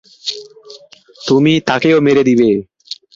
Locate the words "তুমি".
1.21-1.53